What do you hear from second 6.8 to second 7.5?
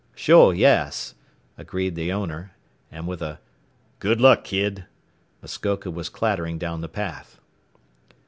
the path.